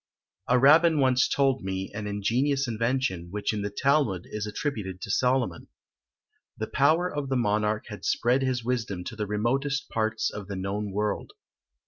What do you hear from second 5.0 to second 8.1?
to Solomon. The power of the monarch had